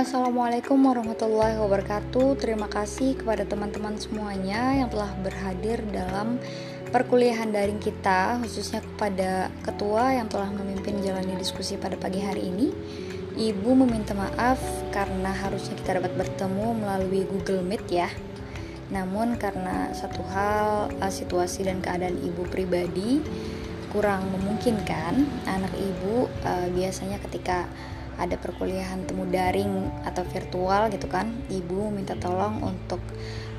[0.00, 2.40] Assalamualaikum warahmatullahi wabarakatuh.
[2.40, 6.40] Terima kasih kepada teman-teman semuanya yang telah berhadir dalam
[6.88, 12.72] perkuliahan daring kita, khususnya kepada ketua yang telah memimpin jalannya diskusi pada pagi hari ini.
[13.36, 14.56] Ibu meminta maaf
[14.88, 18.08] karena harusnya kita dapat bertemu melalui Google Meet ya.
[18.88, 23.20] Namun karena satu hal eh, situasi dan keadaan ibu pribadi
[23.92, 27.66] kurang memungkinkan, anak ibu uh, biasanya ketika
[28.20, 31.32] ada perkuliahan temu daring atau virtual gitu kan.
[31.48, 33.00] Ibu minta tolong untuk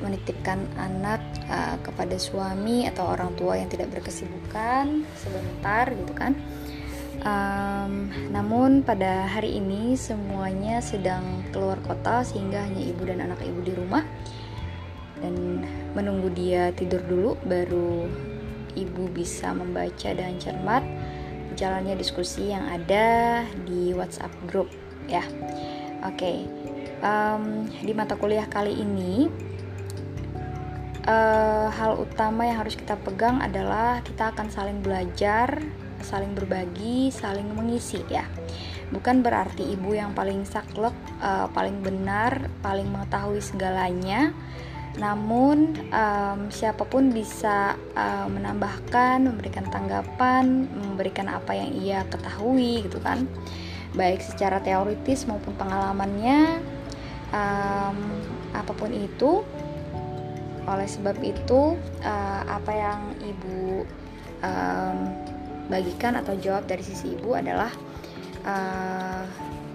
[0.06, 6.38] menitipkan anak uh, kepada suami atau orang tua yang tidak berkesibukan sebentar gitu kan.
[7.22, 13.62] Um, namun pada hari ini semuanya sedang keluar kota sehingga hanya ibu dan anak ibu
[13.66, 14.06] di rumah.
[15.22, 15.62] Dan
[15.94, 18.10] menunggu dia tidur dulu baru
[18.74, 20.82] ibu bisa membaca dan cermat
[21.62, 24.74] jalannya diskusi yang ada di WhatsApp group
[25.06, 25.22] ya.
[26.02, 26.38] Oke, okay.
[27.06, 29.30] um, di mata kuliah kali ini
[31.06, 35.62] uh, hal utama yang harus kita pegang adalah kita akan saling belajar,
[36.02, 38.26] saling berbagi, saling mengisi ya.
[38.92, 44.34] Bukan berarti ibu yang paling saklek, uh, paling benar, paling mengetahui segalanya
[45.00, 53.00] namun um, siapa pun bisa uh, menambahkan, memberikan tanggapan, memberikan apa yang ia ketahui gitu
[53.00, 53.24] kan,
[53.96, 56.60] baik secara teoritis maupun pengalamannya,
[57.32, 57.98] um,
[58.52, 59.48] apa pun itu.
[60.68, 63.88] Oleh sebab itu, uh, apa yang ibu
[64.44, 64.98] um,
[65.72, 67.72] bagikan atau jawab dari sisi ibu adalah
[68.44, 69.24] uh,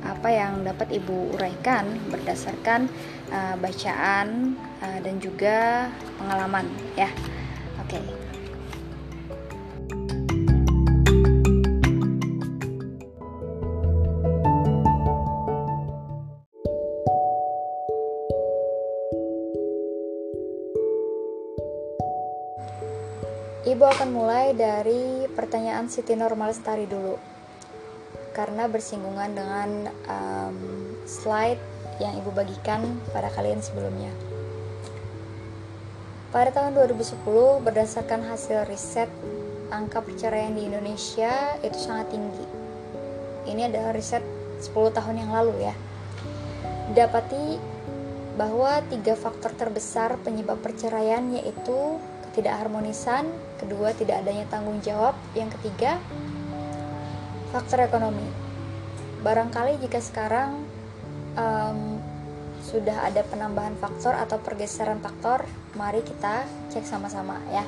[0.06, 2.86] apa yang dapat ibu uraikan berdasarkan
[3.32, 5.88] uh, bacaan uh, dan juga
[6.18, 7.10] pengalaman ya
[7.80, 8.04] oke okay.
[23.66, 27.18] Ibu akan mulai dari pertanyaan Siti Normal Lestari dulu
[28.30, 29.70] karena bersinggungan dengan
[30.06, 30.58] um,
[31.02, 34.12] slide yang ibu bagikan pada kalian sebelumnya.
[36.34, 39.08] Pada tahun 2010, berdasarkan hasil riset,
[39.72, 42.46] angka perceraian di Indonesia itu sangat tinggi.
[43.46, 44.20] Ini adalah riset
[44.60, 45.74] 10 tahun yang lalu ya.
[46.92, 47.56] Dapati
[48.36, 51.96] bahwa tiga faktor terbesar penyebab perceraian yaitu
[52.28, 53.24] ketidakharmonisan,
[53.56, 55.96] kedua tidak adanya tanggung jawab, yang ketiga
[57.48, 58.28] faktor ekonomi.
[59.24, 60.68] Barangkali jika sekarang
[61.36, 62.00] um,
[62.66, 65.46] sudah ada penambahan faktor atau pergeseran faktor,
[65.78, 66.42] mari kita
[66.74, 67.62] cek sama-sama ya.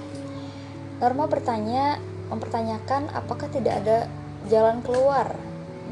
[0.98, 4.10] Norma bertanya, mempertanyakan apakah tidak ada
[4.50, 5.30] jalan keluar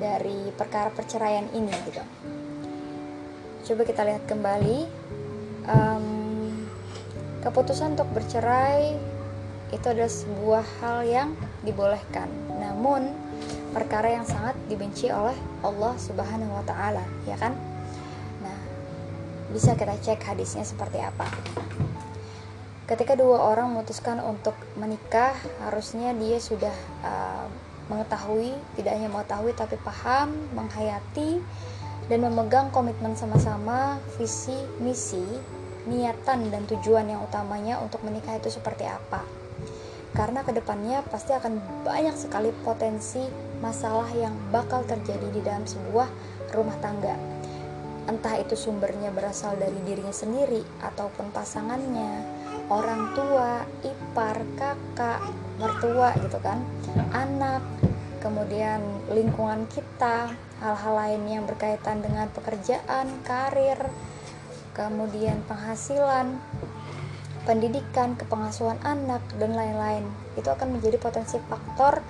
[0.03, 2.03] dari perkara perceraian ini gitu.
[3.71, 4.79] Coba kita lihat kembali.
[5.67, 6.07] Um,
[7.43, 8.95] keputusan untuk bercerai
[9.75, 11.29] itu adalah sebuah hal yang
[11.67, 12.31] dibolehkan.
[12.59, 13.11] Namun
[13.75, 17.55] perkara yang sangat dibenci oleh Allah Subhanahu wa taala, ya kan?
[19.51, 21.27] Bisa kita cek hadisnya seperti apa.
[22.87, 25.34] Ketika dua orang memutuskan untuk menikah,
[25.67, 27.47] harusnya dia sudah uh,
[27.91, 31.43] mengetahui, tidak hanya mengetahui tapi paham, menghayati
[32.07, 35.27] dan memegang komitmen sama-sama visi, misi,
[35.91, 39.23] niatan dan tujuan yang utamanya untuk menikah itu seperti apa
[40.17, 43.21] karena ke depannya pasti akan banyak sekali potensi
[43.61, 46.09] masalah yang bakal terjadi di dalam sebuah
[46.57, 47.36] rumah tangga.
[48.06, 52.22] Entah itu sumbernya berasal dari dirinya sendiri ataupun pasangannya,
[52.71, 55.22] orang tua, ipar, kakak,
[55.59, 56.62] mertua gitu kan,
[57.11, 57.62] anak,
[58.22, 58.78] kemudian
[59.11, 60.31] lingkungan kita,
[60.62, 63.78] hal-hal lain yang berkaitan dengan pekerjaan, karir,
[64.75, 66.39] kemudian penghasilan,
[67.47, 70.04] pendidikan, kepengasuhan anak, dan lain-lain.
[70.34, 72.03] Itu akan menjadi potensi faktor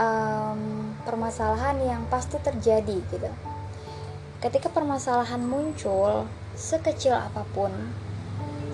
[0.00, 3.28] um, permasalahan yang pasti terjadi gitu.
[4.42, 6.26] Ketika permasalahan muncul,
[6.58, 7.70] sekecil apa pun,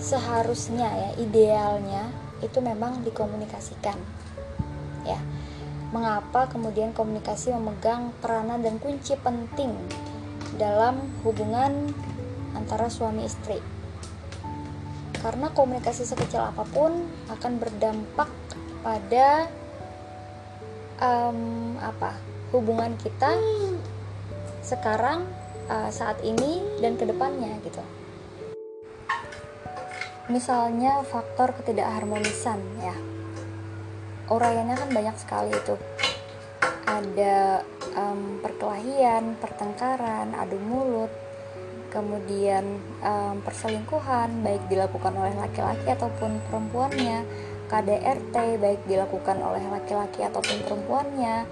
[0.01, 2.09] seharusnya ya idealnya
[2.41, 4.01] itu memang dikomunikasikan.
[5.05, 5.21] Ya.
[5.93, 9.77] Mengapa kemudian komunikasi memegang peranan dan kunci penting
[10.57, 11.93] dalam hubungan
[12.57, 13.61] antara suami istri?
[15.19, 16.95] karena komunikasi sekecil apa pun
[17.27, 18.31] akan berdampak
[18.87, 19.51] pada
[21.03, 22.15] um, apa
[22.55, 23.35] hubungan kita
[24.63, 25.27] sekarang
[25.69, 27.81] uh, saat ini dan ke depannya gitu.
[30.29, 32.97] Misalnya faktor ketidakharmonisan ya.
[34.29, 35.77] Uraiannya kan banyak sekali itu.
[36.85, 37.65] Ada
[37.97, 41.13] um, perkelahian pertengkaran adu mulut
[41.89, 42.65] kemudian
[43.01, 47.25] um, perselingkuhan baik dilakukan oleh laki-laki ataupun perempuannya
[47.69, 51.49] KDRT baik dilakukan oleh laki-laki ataupun perempuannya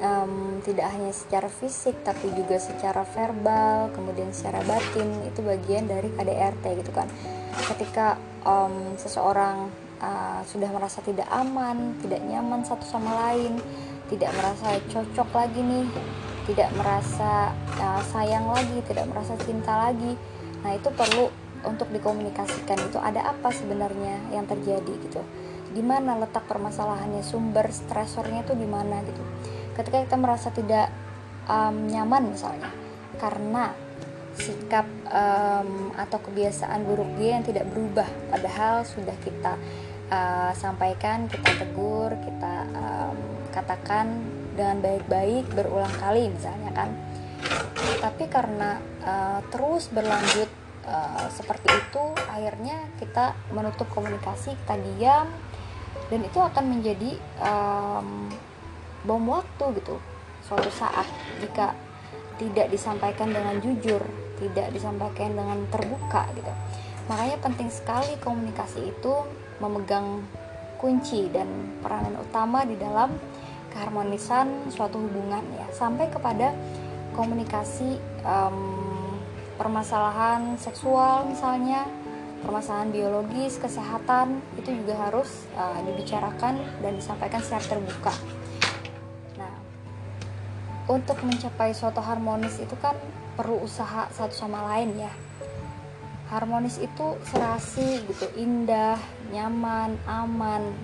[0.00, 6.08] um, tidak hanya secara fisik tapi juga secara verbal kemudian secara batin itu bagian dari
[6.12, 7.06] KDRT gitu kan.
[7.70, 9.70] Ketika um, seseorang
[10.00, 13.60] uh, sudah merasa tidak aman tidak nyaman satu sama lain
[14.10, 15.86] tidak merasa cocok lagi nih
[16.50, 20.18] tidak merasa uh, sayang lagi tidak merasa cinta lagi
[20.60, 21.30] nah itu perlu
[21.60, 25.20] untuk dikomunikasikan itu ada apa sebenarnya yang terjadi gitu.
[25.70, 29.22] Di mana letak permasalahannya sumber stresornya itu di mana gitu
[29.80, 30.92] ketika kita merasa tidak
[31.48, 32.68] um, nyaman misalnya
[33.16, 33.72] karena
[34.36, 39.58] sikap um, atau kebiasaan buruk dia yang tidak berubah padahal sudah kita
[40.12, 43.18] uh, sampaikan kita tegur kita um,
[43.50, 44.06] katakan
[44.54, 46.90] dengan baik-baik berulang kali misalnya kan.
[48.00, 50.48] Tapi karena uh, terus berlanjut
[50.84, 55.28] uh, seperti itu akhirnya kita menutup komunikasi kita diam
[56.12, 57.10] dan itu akan menjadi
[57.40, 58.28] um,
[59.04, 59.96] bom waktu gitu.
[60.44, 61.06] Suatu saat
[61.40, 61.76] jika
[62.40, 64.00] tidak disampaikan dengan jujur
[64.40, 66.52] tidak disampaikan dengan terbuka gitu.
[67.12, 69.14] Makanya penting sekali komunikasi itu
[69.60, 70.24] memegang
[70.80, 71.46] kunci dan
[71.84, 73.12] peranan utama di dalam
[73.68, 75.68] keharmonisan suatu hubungan ya.
[75.76, 76.56] Sampai kepada
[77.12, 79.12] komunikasi um,
[79.60, 81.84] permasalahan seksual misalnya
[82.40, 88.14] permasalahan biologis kesehatan itu juga harus uh, dibicarakan dan disampaikan secara terbuka
[90.90, 92.98] untuk mencapai suatu harmonis itu kan
[93.38, 95.12] perlu usaha satu sama lain ya.
[96.26, 98.98] Harmonis itu serasi gitu indah
[99.30, 100.74] nyaman aman.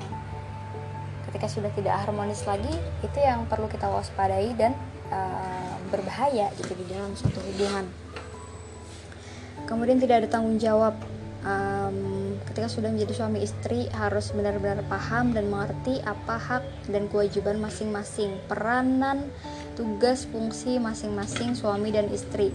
[1.27, 2.71] Ketika sudah tidak harmonis lagi
[3.03, 4.79] itu yang perlu kita waspadai dan
[5.11, 7.91] uh, berbahaya gitu di dalam suatu hubungan.
[9.67, 10.95] Kemudian tidak ada tanggung jawab
[11.43, 12.16] um,
[12.57, 18.33] ketika sudah menjadi suami istri harus benar-benar paham dan mengerti apa hak dan kewajiban masing-masing
[18.49, 19.29] peranan
[19.77, 22.49] tugas fungsi masing-masing suami dan istri.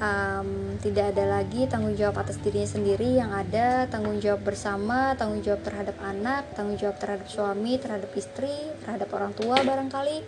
[0.00, 5.44] Um, tidak ada lagi tanggung jawab atas dirinya sendiri yang ada tanggung jawab bersama tanggung
[5.44, 10.24] jawab terhadap anak tanggung jawab terhadap suami terhadap istri terhadap orang tua barangkali.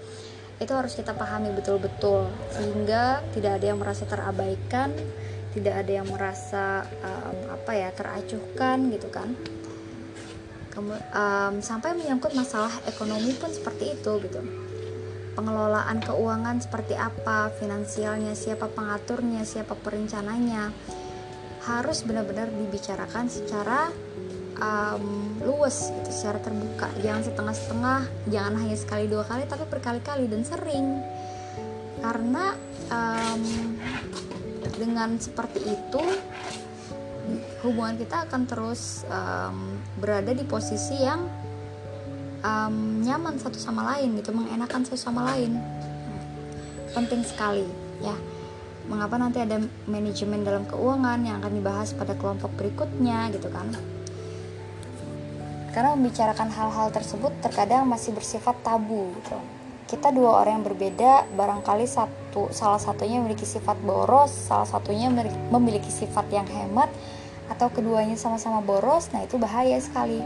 [0.60, 4.93] Itu harus kita pahami betul-betul sehingga tidak ada yang merasa terabaikan
[5.58, 9.34] tidak ada yang merasa um, apa ya teracuhkan gitu kan.
[10.78, 14.38] Um, sampai menyangkut masalah ekonomi pun seperti itu gitu.
[15.34, 20.70] Pengelolaan keuangan seperti apa, finansialnya, siapa pengaturnya, siapa perencananya,
[21.66, 23.90] harus benar-benar dibicarakan secara
[24.58, 28.00] um, luwes, gitu, secara terbuka, jangan setengah-setengah,
[28.31, 31.02] jangan hanya sekali dua kali, tapi berkali-kali dan sering,
[32.02, 32.55] karena
[32.90, 33.43] um,
[34.79, 36.03] dengan seperti itu
[37.67, 41.27] hubungan kita akan terus um, berada di posisi yang
[42.41, 45.59] um, nyaman satu sama lain gitu mengenakan satu sama lain.
[46.95, 47.67] Penting sekali
[48.01, 48.15] ya.
[48.89, 53.69] Mengapa nanti ada manajemen dalam keuangan yang akan dibahas pada kelompok berikutnya gitu kan?
[55.77, 59.57] Karena membicarakan hal-hal tersebut terkadang masih bersifat tabu gitu
[59.89, 65.09] kita dua orang yang berbeda barangkali satu salah satunya memiliki sifat boros salah satunya
[65.49, 66.93] memiliki sifat yang hemat
[67.49, 70.21] atau keduanya sama-sama boros nah itu bahaya sekali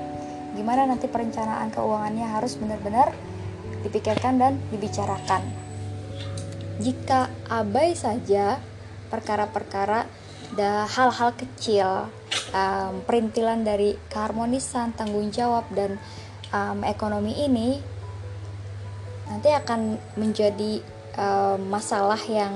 [0.52, 3.14] gimana nanti perencanaan keuangannya harus benar-benar
[3.83, 5.42] dipikirkan dan dibicarakan.
[6.81, 8.59] Jika abai saja
[9.12, 10.09] perkara-perkara
[10.57, 12.09] dan hal-hal kecil,
[12.54, 16.00] um, perintilan dari keharmonisan, tanggung jawab dan
[16.50, 17.78] um, ekonomi ini
[19.28, 20.82] nanti akan menjadi
[21.18, 22.54] um, masalah yang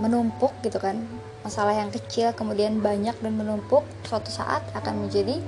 [0.00, 1.00] menumpuk gitu kan
[1.42, 5.42] masalah yang kecil kemudian banyak dan menumpuk suatu saat akan menjadi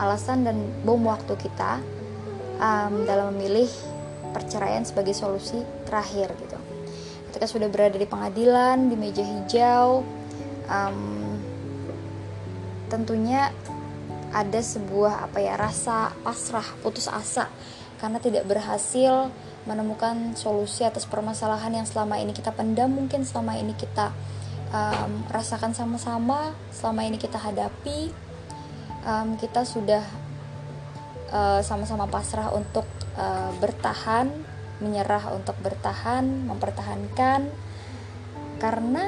[0.00, 1.82] alasan dan bom waktu kita
[2.56, 3.68] um, dalam memilih
[4.30, 6.58] perceraian sebagai solusi terakhir gitu.
[7.30, 10.06] Ketika sudah berada di pengadilan di meja hijau,
[10.70, 10.98] um,
[12.90, 13.50] tentunya
[14.30, 17.50] ada sebuah apa ya rasa pasrah, putus asa
[18.00, 19.28] karena tidak berhasil
[19.68, 24.08] menemukan solusi atas permasalahan yang selama ini kita pendam mungkin selama ini kita
[24.72, 28.08] um, rasakan sama-sama, selama ini kita hadapi
[29.04, 30.02] um, kita sudah
[31.28, 32.88] uh, sama-sama pasrah untuk
[33.20, 34.32] uh, bertahan,
[34.80, 37.52] menyerah untuk bertahan, mempertahankan,
[38.56, 39.04] karena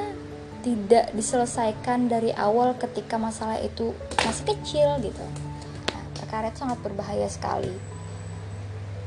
[0.63, 3.91] tidak diselesaikan dari awal ketika masalah itu
[4.23, 5.25] masih kecil gitu.
[5.91, 7.92] Nah, itu sangat berbahaya sekali.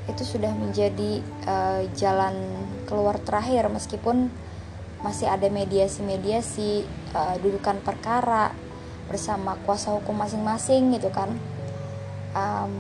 [0.06, 2.34] Itu sudah menjadi uh, jalan
[2.86, 4.30] keluar terakhir meskipun
[5.02, 8.54] masih ada mediasi-mediasi uh, dudukan perkara
[9.06, 11.34] bersama kuasa hukum masing-masing gitu kan.
[12.34, 12.74] Um,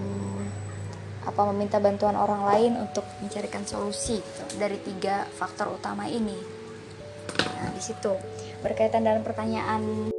[1.26, 6.38] apa meminta bantuan orang lain untuk mencarikan solusi gitu, dari tiga faktor utama ini.
[7.42, 8.14] Nah di situ
[8.62, 10.14] berkaitan dalam pertanyaan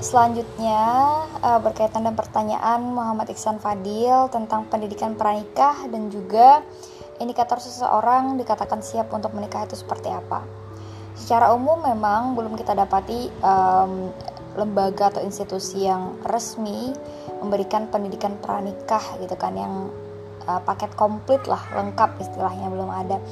[0.00, 0.80] Selanjutnya
[1.44, 6.64] uh, berkaitan dengan pertanyaan Muhammad Iksan Fadil tentang pendidikan pranikah dan juga
[7.20, 10.40] indikator seseorang dikatakan siap untuk menikah itu seperti apa.
[11.12, 14.08] Secara umum memang belum kita dapati um,
[14.56, 16.96] lembaga atau institusi yang resmi
[17.44, 19.92] memberikan pendidikan pranikah gitu kan yang
[20.50, 23.22] uh, paket komplit lah lengkap istilahnya belum ada.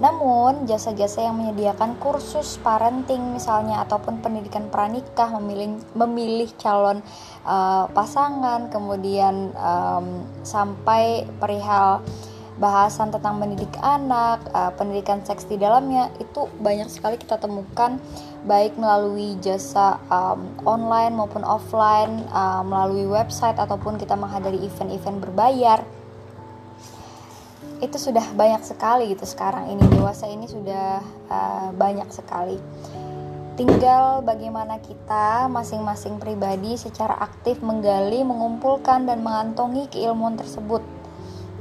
[0.00, 7.04] Namun jasa-jasa yang menyediakan kursus parenting misalnya ataupun pendidikan pranikah memilih memilih calon
[7.44, 12.00] uh, pasangan kemudian um, sampai perihal
[12.60, 17.96] bahasan tentang mendidik anak, uh, pendidikan seks di dalamnya itu banyak sekali kita temukan
[18.44, 25.80] baik melalui jasa um, online maupun offline, uh, melalui website ataupun kita menghadiri event-event berbayar
[27.82, 29.82] itu sudah banyak sekali gitu sekarang ini.
[29.90, 32.56] Dewasa ini sudah uh, banyak sekali.
[33.58, 40.80] Tinggal bagaimana kita masing-masing pribadi secara aktif menggali mengumpulkan dan mengantongi keilmuan tersebut.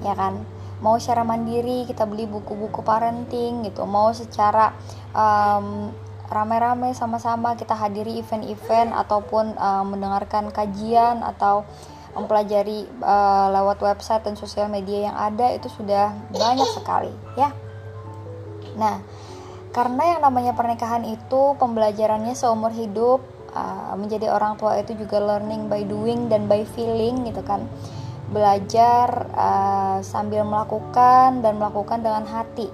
[0.05, 0.39] Ya kan?
[0.79, 3.83] Mau secara mandiri kita beli buku-buku parenting gitu.
[3.83, 4.77] Mau secara
[5.11, 5.91] um,
[6.31, 11.67] rame-rame sama-sama kita hadiri event-event ataupun um, mendengarkan kajian atau
[12.11, 17.55] mempelajari uh, lewat website dan sosial media yang ada itu sudah banyak sekali ya.
[18.75, 18.99] Nah,
[19.71, 23.23] karena yang namanya pernikahan itu pembelajarannya seumur hidup
[23.55, 27.63] uh, menjadi orang tua itu juga learning by doing dan by feeling gitu kan.
[28.31, 32.67] Belajar uh, sambil melakukan dan melakukan dengan hati.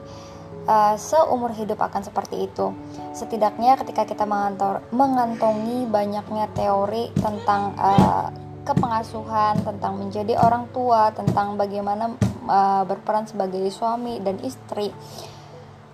[0.67, 2.75] Uh, seumur hidup akan seperti itu.
[3.15, 8.27] Setidaknya ketika kita mengantor, mengantongi banyaknya teori tentang uh,
[8.67, 12.11] kepengasuhan, tentang menjadi orang tua, tentang bagaimana
[12.45, 14.91] uh, berperan sebagai suami dan istri.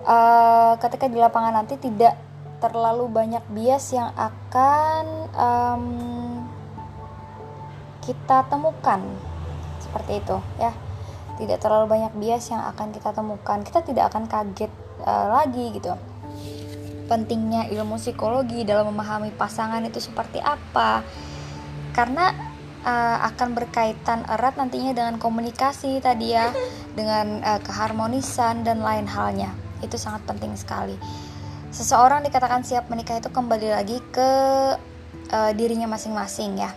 [0.03, 2.17] Uh, ketika di lapangan nanti tidak
[2.59, 5.03] terlalu banyak bias yang akan
[5.37, 5.83] um,
[8.03, 8.99] kita temukan.
[9.79, 10.71] Seperti itu ya.
[11.33, 13.59] Tidak terlalu banyak bias yang akan kita temukan.
[13.63, 14.71] Kita tidak akan kaget
[15.03, 15.91] uh, lagi gitu.
[17.07, 21.03] Pentingnya ilmu psikologi dalam memahami pasangan itu seperti apa?
[21.91, 22.31] Karena
[22.83, 26.51] uh, akan berkaitan erat nantinya dengan komunikasi tadi ya,
[26.99, 29.51] dengan uh, keharmonisan dan lain halnya.
[29.83, 30.95] Itu sangat penting sekali.
[31.73, 34.29] Seseorang dikatakan siap menikah itu kembali lagi ke
[35.33, 36.71] uh, dirinya masing-masing ya.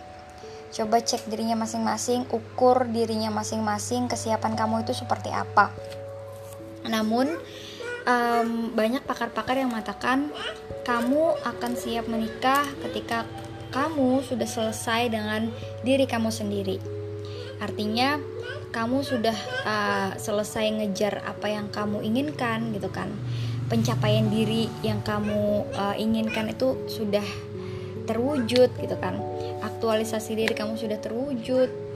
[0.73, 5.71] Coba cek dirinya masing-masing, ukur dirinya masing-masing, kesiapan kamu itu seperti apa.
[6.89, 7.31] Namun
[8.07, 10.31] um, banyak pakar-pakar yang mengatakan
[10.87, 13.27] kamu akan siap menikah ketika
[13.77, 15.53] kamu sudah selesai dengan
[15.85, 16.81] diri kamu sendiri.
[17.61, 18.17] Artinya,
[18.73, 23.13] kamu sudah uh, selesai ngejar apa yang kamu inginkan, gitu kan?
[23.69, 27.25] Pencapaian diri yang kamu uh, inginkan itu sudah
[28.09, 29.21] terwujud, gitu kan?
[29.61, 31.93] Aktualisasi diri kamu sudah terwujud,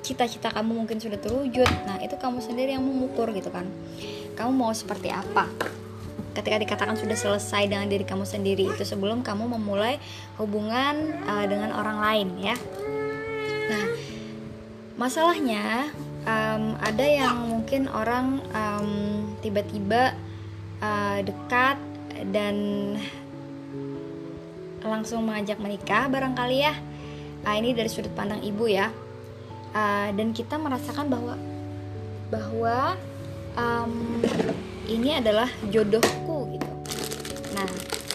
[0.00, 1.68] cita-cita kamu mungkin sudah terwujud.
[1.84, 3.68] Nah, itu kamu sendiri yang mengukur, gitu kan?
[4.40, 5.44] Kamu mau seperti apa?
[6.34, 9.98] Ketika dikatakan sudah selesai dengan diri kamu sendiri itu sebelum kamu memulai
[10.38, 12.56] hubungan uh, dengan orang lain ya.
[13.70, 13.84] Nah,
[14.98, 15.90] masalahnya
[16.26, 18.42] um, ada yang mungkin orang
[19.40, 20.02] tiba tiba-tiba
[20.82, 21.76] uh, dekat
[22.30, 22.56] dan
[24.84, 26.74] langsung mengajak menikah barangkali ya.
[27.46, 28.92] Uh, ini dari sudut pandang ibu ya.
[29.70, 31.34] Uh, dan kita merasakan bahwa
[32.30, 32.98] bahwa
[33.54, 34.18] um,
[34.90, 36.02] ini adalah gitu.
[37.60, 37.68] Nah,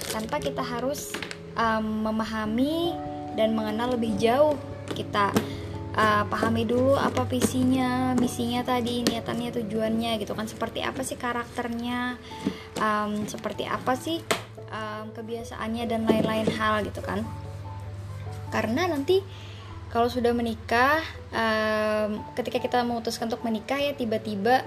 [0.09, 1.13] tanpa kita harus
[1.53, 2.97] um, memahami
[3.37, 4.57] dan mengenal lebih jauh,
[4.97, 5.29] kita
[5.93, 10.49] uh, pahami dulu apa visinya, misinya tadi, niatannya, tujuannya gitu kan.
[10.49, 12.17] Seperti apa sih karakternya,
[12.81, 14.17] um, seperti apa sih
[14.73, 17.21] um, kebiasaannya dan lain-lain hal gitu kan.
[18.49, 19.21] Karena nanti
[19.93, 24.63] kalau sudah menikah, um, ketika kita memutuskan untuk menikah ya tiba-tiba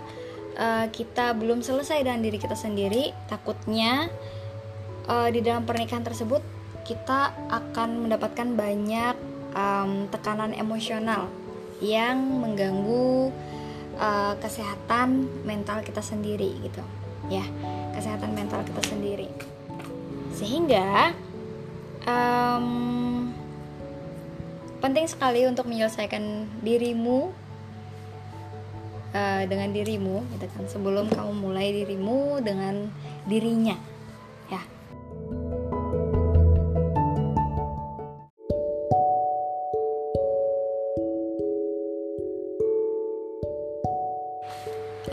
[0.56, 4.12] uh, kita belum selesai dengan diri kita sendiri, takutnya
[5.08, 6.44] uh, di dalam pernikahan tersebut
[6.84, 9.16] kita akan mendapatkan banyak
[9.52, 11.28] um, tekanan emosional
[11.84, 13.32] yang mengganggu
[14.00, 16.84] uh, kesehatan mental kita sendiri gitu.
[17.28, 17.44] Ya
[17.92, 19.28] kesehatan mental kita sendiri.
[20.32, 21.12] Sehingga
[22.06, 23.28] um,
[24.78, 27.34] penting sekali untuk menyelesaikan dirimu
[29.12, 30.64] uh, dengan dirimu gitu kan.
[30.72, 32.88] Sebelum kamu mulai dirimu dengan
[33.28, 33.97] dirinya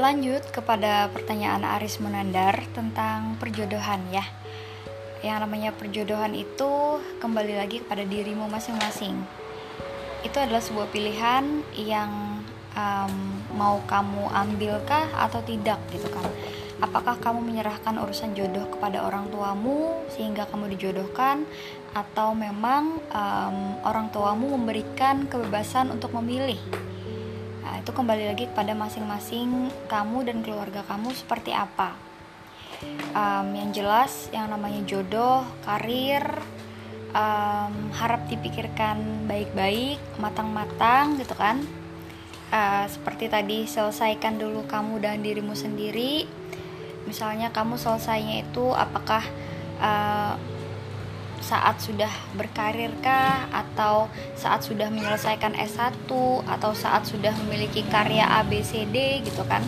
[0.05, 4.21] Lanjut kepada pertanyaan Aris Munandar tentang perjodohan ya.
[5.25, 9.17] Yang namanya perjodohan itu kembali lagi kepada dirimu masing-masing.
[10.21, 12.37] Itu adalah sebuah pilihan yang
[12.77, 13.13] um,
[13.57, 16.29] mau kamu ambilkah atau tidak gitu kan
[16.83, 21.47] apakah kamu menyerahkan urusan jodoh kepada orang tuamu sehingga kamu dijodohkan
[21.95, 23.57] atau memang um,
[23.87, 26.59] orang tuamu memberikan kebebasan untuk memilih
[27.85, 31.93] itu kembali lagi kepada masing-masing kamu dan keluarga kamu seperti apa.
[33.13, 36.25] Um, yang jelas yang namanya jodoh karir
[37.13, 41.61] um, harap dipikirkan baik-baik matang-matang gitu kan.
[42.49, 46.25] Uh, seperti tadi selesaikan dulu kamu dan dirimu sendiri.
[47.05, 49.21] Misalnya kamu selesainya itu apakah
[49.77, 50.33] uh,
[51.45, 56.09] saat sudah berkarirkah atau saat sudah menyelesaikan S1
[56.49, 59.61] atau saat sudah memiliki karya ABCD gitu kan?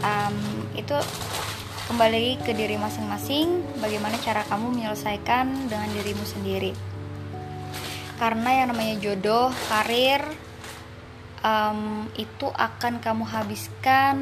[0.00, 0.96] Um, itu
[1.92, 3.60] kembali ke diri masing-masing.
[3.84, 6.72] Bagaimana cara kamu menyelesaikan dengan dirimu sendiri?
[8.16, 10.24] Karena yang namanya jodoh karir
[11.44, 14.16] um, itu akan kamu habiskan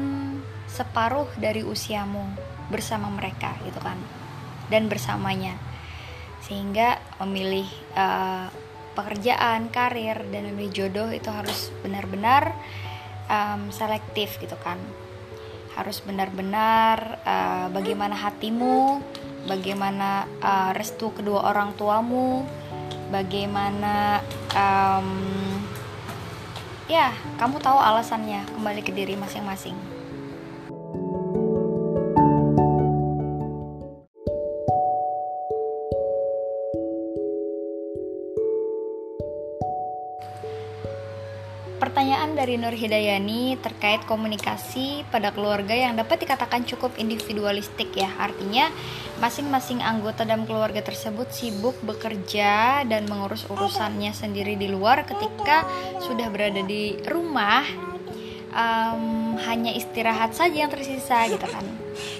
[0.67, 2.27] separuh dari usiamu
[2.67, 3.95] bersama mereka gitu kan?
[4.67, 5.72] Dan bersamanya
[6.53, 7.65] sehingga memilih
[7.97, 8.45] uh,
[8.93, 12.53] pekerjaan karir dan memilih jodoh itu harus benar-benar
[13.25, 14.77] um, selektif gitu kan.
[15.73, 19.01] Harus benar-benar uh, bagaimana hatimu
[19.49, 22.45] bagaimana uh, restu kedua orang tuamu
[23.09, 24.21] bagaimana
[24.53, 25.09] um,
[26.85, 27.11] ya
[27.41, 29.92] kamu tahu alasannya kembali ke diri masing-masing
[41.93, 48.09] Pertanyaan dari Nur Hidayani terkait komunikasi pada keluarga yang dapat dikatakan cukup individualistik ya.
[48.17, 48.73] Artinya
[49.21, 55.69] masing-masing anggota dalam keluarga tersebut sibuk bekerja dan mengurus urusannya sendiri di luar ketika
[56.01, 57.61] sudah berada di rumah
[58.57, 61.61] um, hanya istirahat saja yang tersisa gitu kan.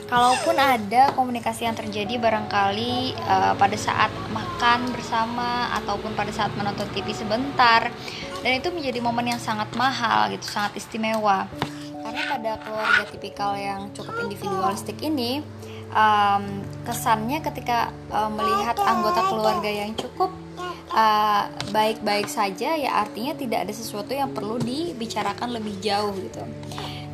[0.06, 6.86] Kalaupun ada komunikasi yang terjadi barangkali uh, pada saat makan bersama ataupun pada saat menonton
[6.94, 7.90] TV sebentar
[8.44, 11.48] dan itu menjadi momen yang sangat mahal gitu sangat istimewa.
[12.04, 15.40] Karena pada keluarga tipikal yang cukup individualistik ini
[15.96, 16.44] um,
[16.84, 20.28] kesannya ketika um, melihat anggota keluarga yang cukup
[20.92, 26.44] uh, baik-baik uh, saja ya artinya tidak ada sesuatu yang perlu dibicarakan lebih jauh gitu.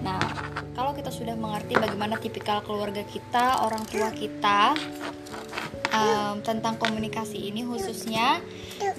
[0.01, 0.17] Nah
[0.73, 4.73] kalau kita sudah mengerti bagaimana tipikal keluarga kita orang tua kita
[5.99, 8.39] um, tentang komunikasi ini khususnya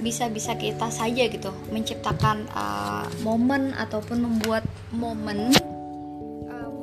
[0.00, 5.56] bisa-bisa kita saja gitu menciptakan uh, momen ataupun membuat momen
[6.52, 6.74] um,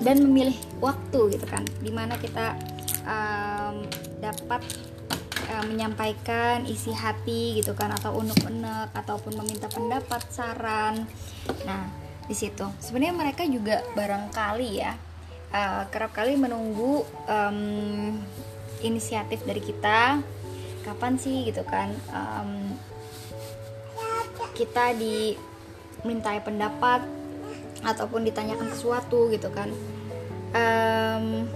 [0.00, 1.64] dan memilih waktu gitu kan.
[1.84, 2.56] Di mana kita
[3.04, 3.84] um,
[4.20, 4.64] dapat
[5.52, 11.04] uh, menyampaikan isi hati gitu kan atau unek-unek ataupun meminta pendapat saran.
[11.68, 11.84] Nah
[12.24, 12.64] di situ.
[12.80, 14.96] Sebenarnya mereka juga barangkali ya
[15.54, 18.18] uh, kerap kali menunggu um,
[18.82, 20.18] inisiatif dari kita.
[20.84, 21.94] Kapan sih gitu kan?
[22.10, 22.74] Um,
[24.54, 27.02] kita dimintai pendapat
[27.84, 29.68] ataupun ditanyakan sesuatu gitu kan.
[30.54, 31.46] Um,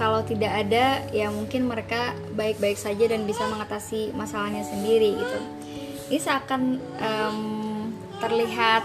[0.00, 5.38] kalau tidak ada ya mungkin mereka baik-baik saja dan bisa mengatasi masalahnya sendiri gitu.
[6.08, 7.40] Ini seakan um,
[8.18, 8.82] terlihat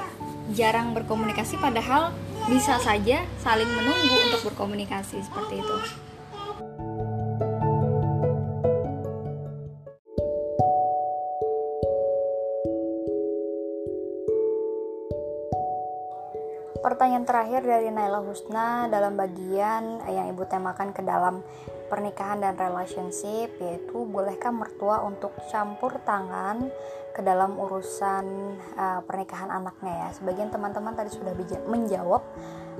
[0.53, 2.11] jarang berkomunikasi padahal
[2.45, 5.77] bisa saja saling menunggu untuk berkomunikasi seperti itu.
[16.85, 21.41] Pertanyaan terakhir dari Naila Husna dalam bagian yang ibu temakan ke dalam
[21.89, 26.69] pernikahan dan relationship yaitu bolehkah mertua untuk campur tangan
[27.09, 30.09] ke dalam urusan uh, pernikahan anaknya ya.
[30.13, 31.33] Sebagian teman-teman tadi sudah
[31.65, 32.21] menjawab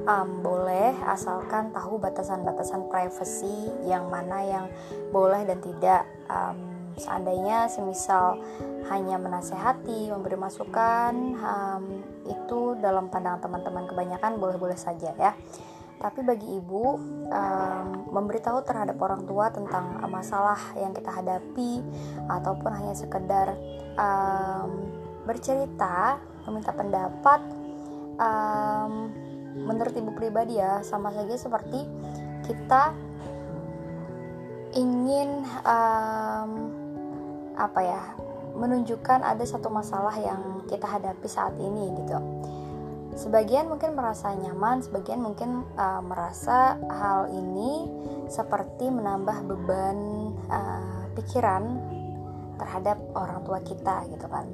[0.05, 4.65] um, boleh asalkan tahu batasan-batasan privacy yang mana yang
[5.09, 6.05] boleh dan tidak.
[6.29, 8.39] Um, seandainya semisal
[8.91, 11.83] hanya menasehati, memberi masukan, um,
[12.29, 15.33] itu dalam pandangan teman-teman kebanyakan boleh-boleh saja ya.
[15.95, 16.99] tapi bagi ibu
[17.31, 21.79] um, memberitahu terhadap orang tua tentang masalah yang kita hadapi
[22.27, 23.55] ataupun hanya sekedar
[23.95, 24.91] um,
[25.23, 27.41] bercerita meminta pendapat
[28.19, 29.09] um,
[29.55, 31.87] menurut ibu pribadi ya sama saja seperti
[32.45, 32.93] kita
[34.75, 36.51] ingin um,
[37.55, 38.03] apa ya
[38.55, 42.19] menunjukkan ada satu masalah yang kita hadapi saat ini gitu
[43.15, 47.87] Sebagian mungkin merasa nyaman, sebagian mungkin uh, merasa hal ini
[48.27, 49.97] seperti menambah beban
[50.51, 51.79] uh, pikiran
[52.59, 54.51] terhadap orang tua kita gitu kan.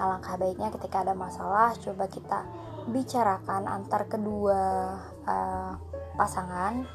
[0.00, 2.48] Alangkah baiknya ketika ada masalah coba kita
[2.88, 4.96] bicarakan antar kedua
[5.28, 5.76] uh,
[6.16, 6.88] pasangan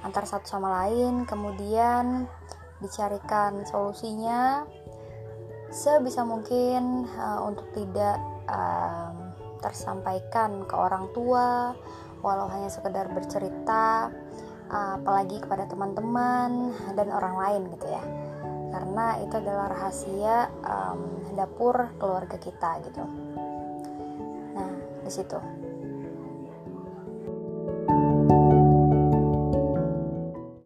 [0.00, 2.24] antar satu sama lain, kemudian
[2.82, 4.66] dicarikan solusinya
[5.74, 9.10] sebisa mungkin uh, untuk tidak uh,
[9.58, 11.74] tersampaikan ke orang tua
[12.22, 14.08] walau hanya sekedar bercerita
[14.64, 18.02] apalagi kepada teman-teman dan orang lain gitu ya.
[18.74, 23.04] Karena itu adalah rahasia um, dapur keluarga kita gitu.
[24.56, 24.72] Nah
[25.04, 25.63] di situ